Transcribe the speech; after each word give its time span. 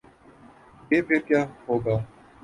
گے، 0.89 0.97
پھر 1.07 1.19
کیا 1.27 1.41
ہو 1.65 1.75
گا؟ 1.85 1.95